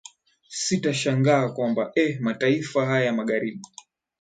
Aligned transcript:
sitashangaa 0.61 1.49
kwamba 1.49 1.91
eeh 1.97 2.17
mataifa 2.21 2.85
haya 2.85 3.05
ya 3.05 3.13
magharibi 3.13 3.61